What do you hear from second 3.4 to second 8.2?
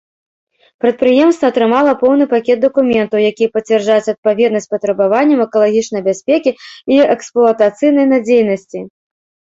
пацвярджаюць адпаведнасць патрабаванням экалагічнай бяспекі і эксплуатацыйнай